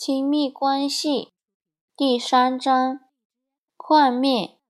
[0.00, 1.32] 亲密关系
[1.96, 3.00] 第三章：
[3.76, 4.60] 幻灭。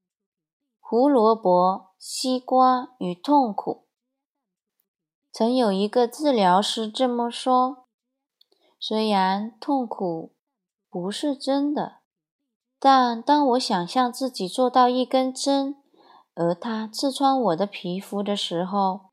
[0.80, 3.85] 胡萝卜、西瓜与痛苦。
[5.30, 7.85] 曾有一个治疗师这么说
[8.80, 10.33] ：“虽然痛苦
[10.88, 11.99] 不是真的，
[12.81, 15.76] 但当我想象自己做到一根针，
[16.34, 19.10] 而它刺穿我的皮肤的时候，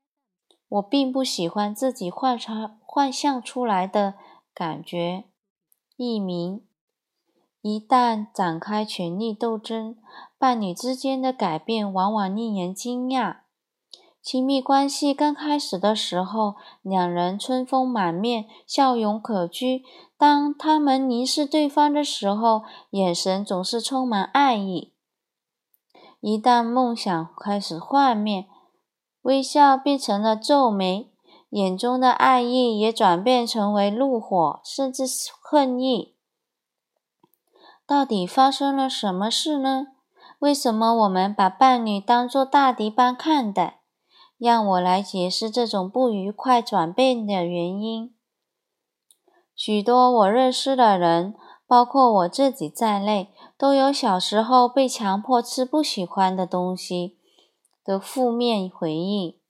[0.66, 4.14] 我并不喜欢自己幻想幻象出来的
[4.54, 5.24] 感觉。”
[5.96, 6.60] 一名，
[7.62, 9.96] 一旦展开权力斗争，
[10.36, 13.38] 伴侣之间的改变往往令人惊讶。
[14.20, 19.82] 亲密关系刚开始的时候，两人春风满面，笑容可掬；
[20.18, 24.92] 当他们凝视对方的时候，眼神总是充满爱意。
[26.20, 28.46] 一旦梦想开始幻灭，
[29.22, 31.10] 微笑变成了皱眉。
[31.56, 35.04] 眼中的爱意也转变成为怒火，甚至
[35.40, 36.14] 恨意。
[37.86, 39.86] 到底发生了什么事呢？
[40.38, 43.80] 为什么我们把伴侣当作大敌般看待？
[44.36, 48.14] 让我来解释这种不愉快转变的原因。
[49.54, 51.34] 许多我认识的人，
[51.66, 57.16] 包括我自己在内，都有小时候被强迫吃不喜欢的东西
[57.82, 59.40] 的负面回忆。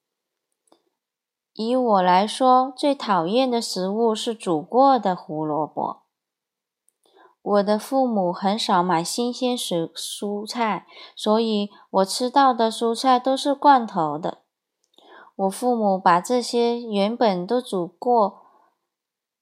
[1.56, 6.02] 以我来说，最讨厌的食物是煮过的胡萝卜。
[7.40, 14.38] 我的父母很少买新鲜蔬蔬菜，所以我吃到的蔬菜都是罐头的。
[15.36, 18.42] 我父母把这些原本都煮过、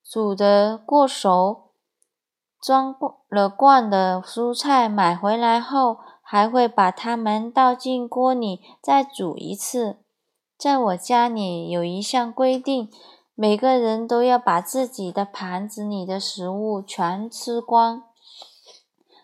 [0.03, 1.71] 煮的过熟、
[2.61, 2.95] 装
[3.27, 10.04] 了罐的蔬菜买回来后，还会把它们倒进锅里再煮一次。
[10.57, 12.89] 在我家里有一项规定，
[13.35, 18.03] 每个人都要把自己的盘子里的食物全吃光，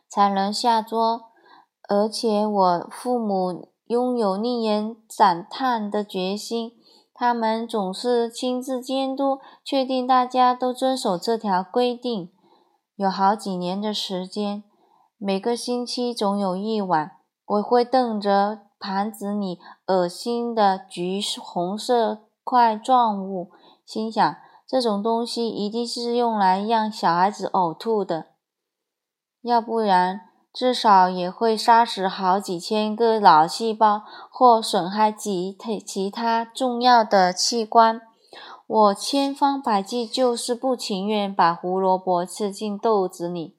[0.09, 1.31] 才能下桌。
[1.87, 6.73] 而且我父母拥有令人赞叹的决心，
[7.13, 12.29] 他们总是亲自监督，确定大家都遵守这条规定。
[12.95, 14.63] 有好几年的时间，
[15.17, 17.11] 每个星期总有一晚，
[17.45, 18.70] 我会瞪着。
[18.81, 23.51] 盘子里恶心的橘红色块状物，
[23.85, 24.35] 心想
[24.67, 28.25] 这种东西一定是用来让小孩子呕吐的，
[29.43, 30.21] 要不然
[30.51, 35.55] 至少也会杀死好几千个脑细胞或损害其
[35.85, 38.01] 其他重要的器官。
[38.67, 43.57] 我千方百计就是不情愿把胡萝卜吃进豆子里。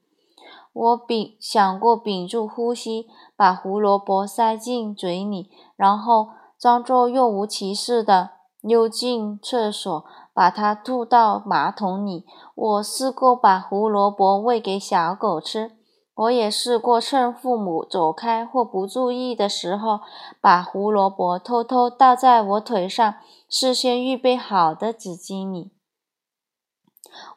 [0.73, 3.07] 我屏想过屏住呼吸，
[3.43, 8.31] 把胡萝卜塞进嘴里，然后装作若无其事的
[8.61, 12.25] 溜进厕所，把它吐到马桶里。
[12.55, 15.73] 我试过把胡萝卜喂给小狗吃，
[16.15, 19.99] 我也试过趁父母走开或不注意的时候，
[20.41, 23.13] 把胡萝卜偷偷倒在我腿上
[23.49, 25.73] 事先预备好的纸巾里。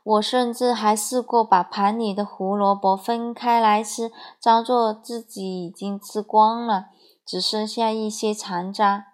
[0.04, 6.88] 我甚至还试过把盘里的胡萝卜分开来吃，装作自己已经吃光了，
[7.26, 9.06] 只剩下一些残渣。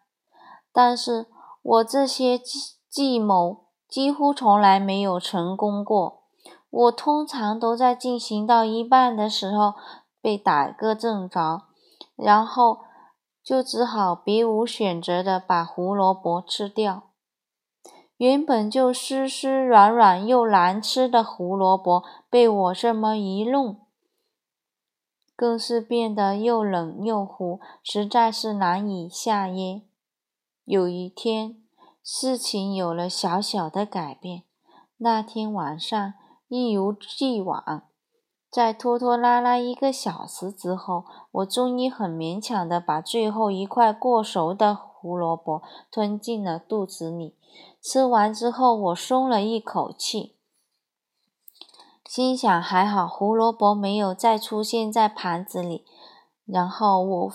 [0.73, 1.27] 但是
[1.61, 6.21] 我这些计计谋几乎从来没有成功过。
[6.69, 9.73] 我通常都在进行到一半的时候
[10.21, 11.63] 被打个正着，
[12.15, 12.79] 然后
[13.43, 17.10] 就只好别无选择的把胡萝卜吃掉。
[18.21, 23.79] 原本就湿湿软软又难吃的胡萝卜，被我这么一弄，
[25.35, 29.81] 更是变得又冷又糊，实在是难以下咽。
[30.65, 31.63] 有一天，
[32.03, 34.43] 事情有了小小的改变。
[34.97, 36.13] 那天晚上，
[36.47, 37.87] 一如既往，
[38.51, 47.35] 在拖拖拉拉一个小时之后，我终于很勉强的把最后一块过熟的胡萝卜吞进了肚子里。
[47.81, 50.35] 吃完之后，我松了一口气，
[52.05, 55.85] 心想还好胡萝卜没有再出现在盘子里。
[56.45, 57.33] 然后我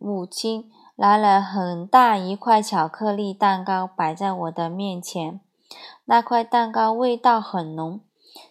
[0.00, 5.40] 母亲拿了很大一块巧克力蛋糕摆在我的面前，
[6.04, 8.00] 那块蛋糕味道很浓，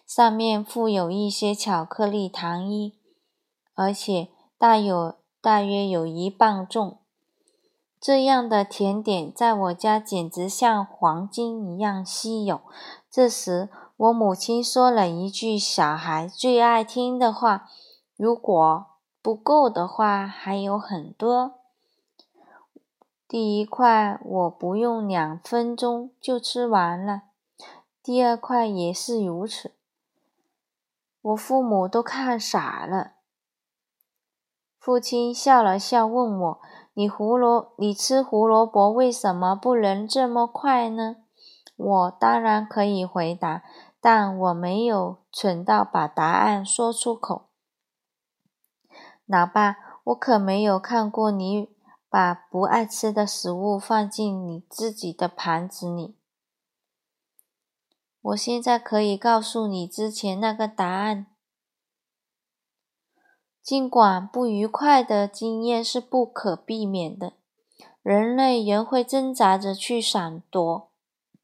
[0.06, 2.98] 上面附有一些巧克力糖衣，
[3.74, 6.99] 而且大有大约有一磅重。
[8.00, 12.62] 这样的甜点在我家简直像黄金一样稀有。
[13.10, 17.68] 这时，我母亲说了一句小孩最爱听的话
[18.16, 18.86] ：“如果
[19.20, 21.56] 不够的话，还有很多。”
[23.28, 27.24] 第一块我不用两分钟就吃完了，
[28.02, 29.72] 第二块也是如此。
[31.20, 33.12] 我父母都看傻了。
[34.78, 36.60] 父亲笑了笑，问我
[36.92, 41.16] ：“你胡萝，你吃胡萝卜为什么不能这么快呢？”
[41.76, 43.62] 我当然可以回答，
[44.02, 47.48] 但我没有蠢到把答案说出口。
[49.24, 51.70] 老爸，我可没有看过你
[52.10, 56.16] 把不爱吃的食物放进你自己的盘子里。
[58.20, 61.28] 我现在可以告诉你之前那个答案。
[63.70, 67.34] 尽管不愉快的经验是不可避免的，
[68.02, 70.88] 人类仍会挣扎着去闪躲、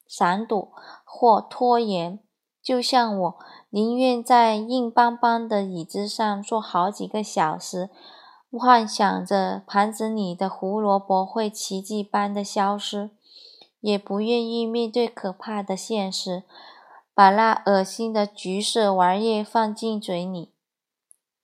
[0.09, 0.73] 闪躲
[1.05, 2.19] 或拖延。
[2.61, 3.37] 就像我
[3.71, 7.91] 宁愿在硬邦邦的椅子上坐好几个小时，
[8.51, 13.11] 幻想着盘子里的胡萝卜会奇迹般的消失。
[13.79, 16.43] 也不愿意面对可怕的现实，
[17.15, 20.51] 把那恶心的橘色玩意放进嘴里。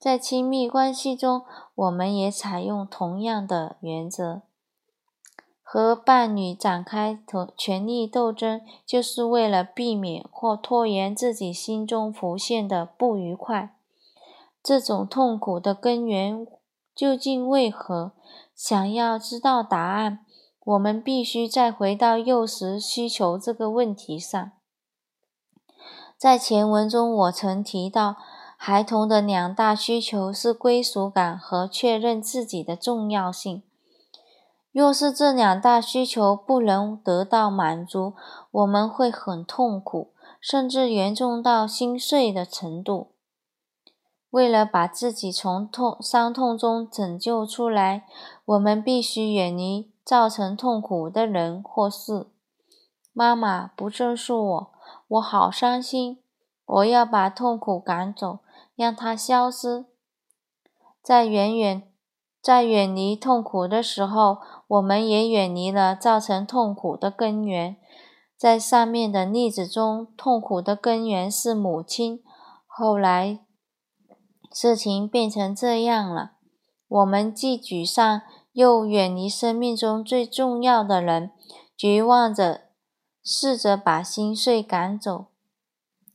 [0.03, 1.43] 在亲密关系中，
[1.75, 4.41] 我们也采用同样的原则。
[5.61, 7.17] 和伴侣展开
[7.55, 13.77] 权力斗争，就是为了避免或拖延自己心中浮现的不愉快。
[14.61, 16.45] 这种痛苦的根源
[16.93, 18.11] 究竟为何？
[18.53, 20.25] 想要知道答案。
[20.65, 24.51] 我们必须再回到幼时需求这个问题上。
[26.17, 28.17] 在前文中，我曾提到，
[28.65, 33.61] 孩童的两大需求是归属感和确认自己的重要性。
[34.71, 38.13] 若是这两大需求不能得到满足，
[38.51, 43.09] 我们会很痛苦，甚至严重到心碎的程度。
[44.29, 48.05] 为了把自己从痛伤痛中拯救出来，
[48.45, 49.91] 我们必须远离。
[50.05, 52.27] 造成痛苦的人或事，
[53.11, 54.71] 妈妈不正视我，
[55.09, 56.19] 我好伤心。
[56.65, 58.39] 我要把痛苦赶走，
[58.75, 59.85] 让它消失。
[61.01, 61.91] 在远远
[62.41, 64.37] 在远离痛苦的时候，
[64.67, 67.77] 我们也远离了造成痛苦的根源。
[68.37, 72.21] 在上面的例子中，痛苦的根源是母亲。
[72.67, 73.39] 后来，
[74.53, 76.33] 事情变成这样了，
[76.87, 78.21] 我们既沮丧。
[78.53, 81.31] 又远离生命中最重要的人，
[81.75, 82.65] 绝望着
[83.23, 85.25] 试着把心碎赶走，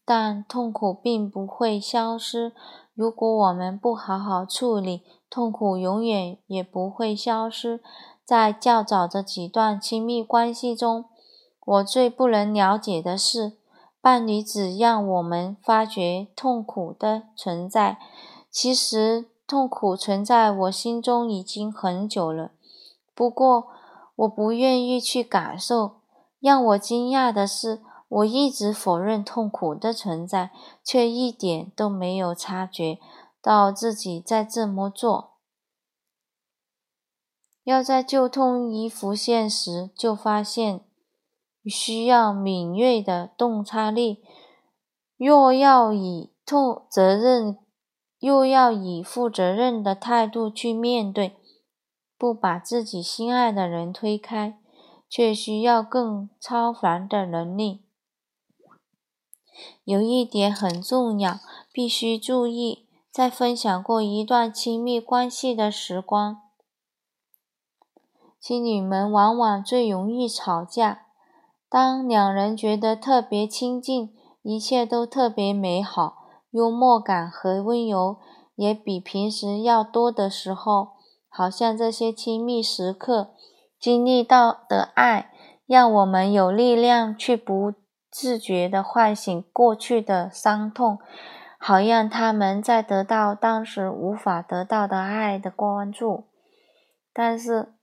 [0.09, 2.55] 但痛苦并不会消失。
[2.95, 7.83] 如果我们不好好处理，痛苦永远也不会消失。
[8.25, 11.05] 在较早的几段亲密关系中，
[11.67, 13.59] 我最不能了解的是，
[14.01, 17.99] 伴侣只让我们发觉痛苦的存在，
[18.51, 19.27] 其实。
[19.49, 22.51] 痛苦存在我心中已经很久了，
[23.15, 23.69] 不过
[24.17, 25.93] 我不愿意去感受。
[26.39, 30.51] 让我惊讶的是，我一直否认痛苦的存在，
[30.83, 32.99] 却一点都没有察觉
[33.41, 35.35] 到自己在这么做。
[37.65, 40.81] 要在旧痛一浮现时就发现，
[41.67, 44.23] 需要敏锐的洞察力。
[45.17, 47.59] 若要以痛责任。
[48.21, 51.37] 又要以负责任的态度去面对，
[52.17, 54.59] 不把自己心爱的人推开，
[55.09, 57.85] 却需要更超凡的能力。
[59.85, 61.41] 有一点很重要，
[61.73, 66.43] 必须注意：在分享过一段亲密关系的时光，
[68.41, 71.03] 情侣们往往最容易吵架。
[71.69, 76.15] 当两人觉得特别亲近，一切都特别美好。
[76.51, 78.17] 幽默感和温柔
[78.55, 80.93] 也比平时要多的时候，
[81.29, 83.35] 好像这些亲密时刻
[83.79, 85.31] 经历到的爱，
[85.67, 87.75] 让我们有力量去不
[88.11, 90.99] 自觉地唤醒过去的伤痛，
[91.59, 96.25] 好让他们在得到当时无法得到的爱的关注。
[97.13, 97.75] 但是，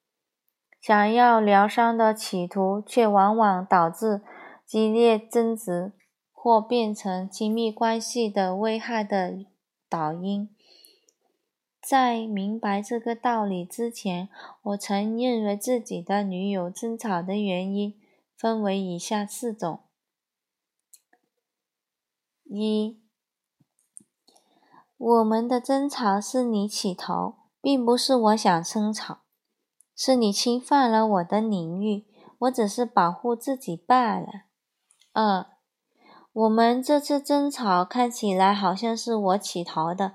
[0.81, 4.21] 想要疗伤的企图却往往导致
[4.65, 5.93] 激烈争执。
[6.47, 9.33] 或变成亲密关系的危害的
[9.89, 10.47] 导因。
[11.81, 14.29] 在明白这个道理之前，
[14.61, 17.95] 我曾认为自己的女友争吵的原因
[18.37, 19.79] 分为以下四种：
[22.47, 23.01] 一、
[24.97, 29.21] 我们的争吵是你起头，并不是我想争吵，
[29.95, 32.05] 是你侵犯了我的领域，
[32.37, 34.27] 我只是保护自己罢了。
[35.11, 35.47] 二、
[36.31, 40.13] 我们这次争吵看起来好像是我起头的，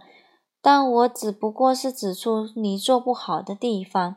[0.62, 4.16] 但我只不过是指出你做不好的地方，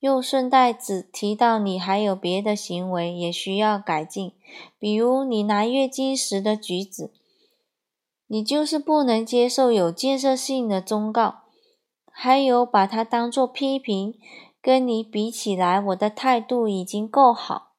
[0.00, 4.32] 又顺带指提到你还有别的行为也需要改进，
[4.78, 7.12] 比如你拿月经时的举止。
[8.32, 11.42] 你就是不能接受有建设性的忠告，
[12.10, 14.18] 还有把它当做批评。
[14.62, 17.72] 跟你比起来，我的态度已经够好。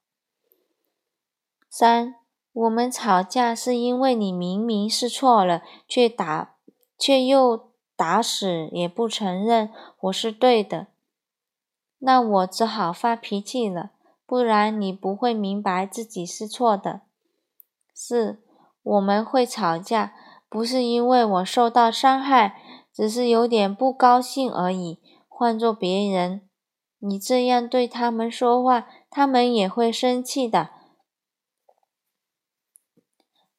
[1.68, 2.18] 三，
[2.52, 6.58] 我们吵架是因为你明明是错了，却打，
[7.00, 10.86] 却又打死也不承认我是对的，
[11.98, 13.94] 那我只好发脾气了，
[14.28, 17.02] 不然你不会明白自己是错的。
[17.92, 18.44] 四，
[18.84, 20.14] 我们会吵架，
[20.54, 22.62] 不是因为我受到伤害，
[22.94, 25.00] 只是有点不高兴而已。
[25.28, 26.48] 换做别人。
[27.00, 30.70] 你这样对他们说话，他们也会生气的。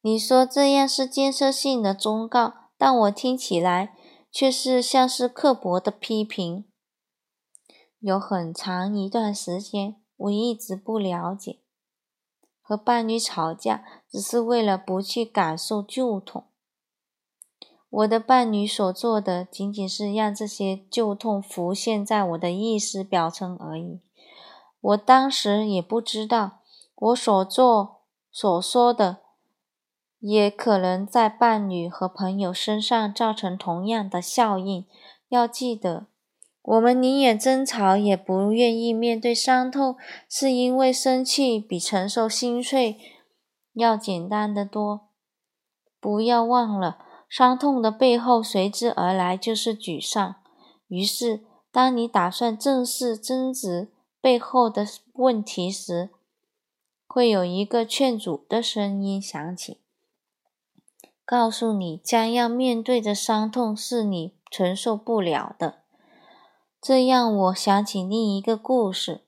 [0.02, 3.96] 你说这样是建设性的忠告，但我听起来
[4.30, 6.64] 却是像是刻薄的批评。
[7.98, 11.58] 有很长一段时间，我一直不了解，
[12.62, 16.46] 和伴侣吵架只是为了不去感受旧痛。
[17.96, 24.00] 我的伴侣所做的，仅仅是让这些旧痛浮现在我的意识表层而已。
[24.80, 26.58] 我当时也不知道，
[26.96, 28.00] 我所做
[28.32, 29.18] 所说的，
[30.18, 34.84] 也可能在伴侣和朋友身上造成同样的效应。
[35.28, 36.06] 要记得，
[36.62, 39.94] 我们宁愿争吵，也不愿意面对伤痛，
[40.28, 42.98] 是因为生气比承受心碎
[43.74, 45.10] 要简单的多。
[46.00, 46.98] 不要忘了。
[47.36, 50.36] 伤痛的背后随之而来就是沮丧。
[50.86, 56.10] 于是，当你打算正视争执背后的问题时，
[57.08, 59.80] 会有一个劝阻的声音响起，
[61.24, 65.80] 告诉你将要面对的伤痛是你承受不了的。
[66.80, 69.22] 这让我想起另一个故事。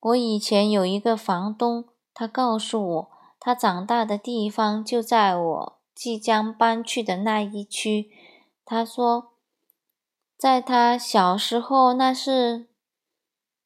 [0.00, 3.08] 我以前有一个房东，他告诉我，
[3.38, 5.75] 他长大的地方就在我。
[5.96, 8.10] 即将搬去的那一区，
[8.66, 9.32] 他说，
[10.36, 12.68] 在他小时候，那是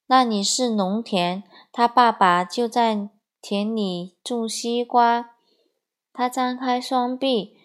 [0.06, 3.10] 那里是农田，他爸爸就在
[3.42, 5.30] 田里种西瓜。
[6.12, 7.56] 他张开双臂，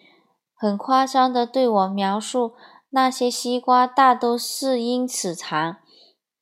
[0.52, 2.54] 很夸张的对我描述，
[2.90, 5.76] 那些西瓜大都是英尺长。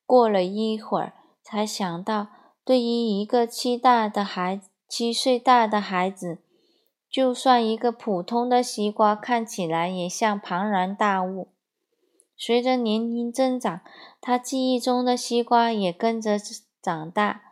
[0.06, 1.12] 过了一会儿，
[1.42, 2.28] 才想到，
[2.64, 6.43] 对于一个七大的孩七岁大的孩子。
[7.14, 11.52] 就算一个普通的西瓜看起来也像庞然大物。
[12.36, 13.82] 随着年龄增长，
[14.20, 16.36] 他记忆中的西瓜也跟着
[16.82, 17.42] 长大。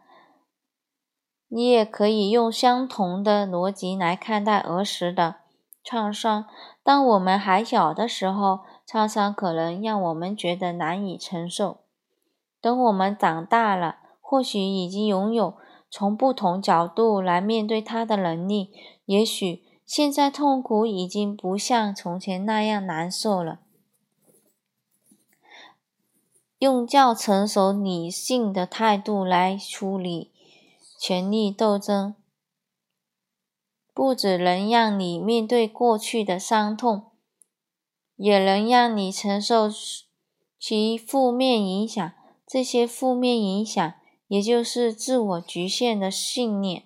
[1.47, 5.37] 你也可以用相同的逻辑来看待儿时的
[5.85, 6.47] 创伤。
[6.83, 11.83] 当我们还小的时候，创伤可能让我们觉得难以承受。
[12.61, 15.55] 等我们长大了，或许已经拥有
[15.89, 18.73] 从不同角度来面对它的能力。
[19.13, 23.61] 也许现在痛苦已经不像从前那样难受了。
[26.59, 30.31] 用较成熟理性的态度来处理
[30.99, 32.15] 权力斗争，
[33.93, 37.11] 不只能让你面对过去的伤痛，
[38.17, 39.69] 也能让你承受
[40.59, 42.11] 其负面影响。
[42.47, 43.93] 这些负面影响，
[44.29, 46.85] 也就是自我局限的信念。